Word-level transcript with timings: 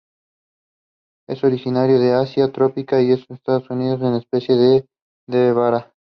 Es 1.29 1.43
originario 1.43 1.99
de 1.99 2.11
Asia 2.13 2.51
tropical 2.51 3.03
y 3.03 3.11
en 3.11 3.19
Estados 3.29 3.69
Unidos 3.69 4.01
una 4.01 4.17
especie 4.17 4.87
"D.barbara". 5.29 5.93